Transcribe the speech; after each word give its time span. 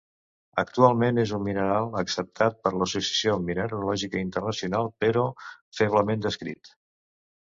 Actualment 0.61 1.21
és 1.23 1.33
un 1.37 1.41
mineral 1.47 1.91
acceptat 1.99 2.57
per 2.67 2.71
l'Associació 2.75 3.35
Mineralògica 3.49 4.23
Internacional 4.23 4.89
però 5.05 5.27
feblement 5.81 6.25
descrit. 6.27 6.73